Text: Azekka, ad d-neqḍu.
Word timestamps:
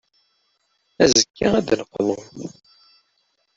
Azekka, 1.03 1.47
ad 1.57 1.63
d-neqḍu. 1.67 2.17